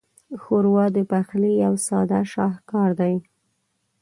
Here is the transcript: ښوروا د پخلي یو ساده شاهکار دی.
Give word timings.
ښوروا 0.41 0.85
د 0.95 0.97
پخلي 1.11 1.51
یو 1.63 1.73
ساده 1.87 2.19
شاهکار 2.33 2.89
دی. 2.99 3.15